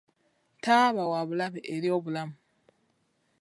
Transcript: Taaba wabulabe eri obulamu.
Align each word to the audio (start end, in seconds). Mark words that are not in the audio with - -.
Taaba 0.63 1.03
wabulabe 1.11 1.59
eri 1.75 1.87
obulamu. 1.97 2.35